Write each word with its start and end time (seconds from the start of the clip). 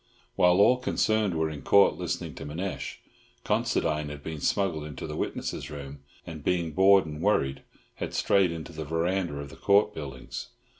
While 0.35 0.59
all 0.59 0.77
concerned 0.77 1.35
were 1.35 1.51
in 1.51 1.61
Court 1.61 1.93
listening 1.93 2.33
to 2.33 2.45
Manasseh, 2.45 2.97
Considine 3.43 4.09
had 4.09 4.23
been 4.23 4.41
smuggled 4.41 4.83
into 4.83 5.05
the 5.05 5.15
witnesses' 5.15 5.69
room 5.69 5.99
and, 6.25 6.43
being 6.43 6.71
bored 6.71 7.05
and 7.05 7.21
worried, 7.21 7.61
had 7.97 8.15
strayed 8.15 8.51
into 8.51 8.73
the 8.73 8.83
verandah 8.83 9.37
of 9.37 9.51
the 9.51 9.55
Court 9.55 9.93
buildings. 9.93 10.47